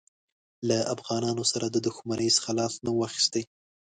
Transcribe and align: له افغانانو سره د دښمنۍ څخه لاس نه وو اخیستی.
له 0.67 0.77
افغانانو 0.95 1.43
سره 1.51 1.65
د 1.69 1.77
دښمنۍ 1.87 2.29
څخه 2.37 2.51
لاس 2.59 2.73
نه 2.85 2.89
وو 2.93 3.05
اخیستی. 3.09 3.43